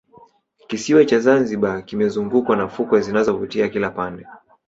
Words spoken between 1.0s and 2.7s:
cha zanzibar kimezungukwa na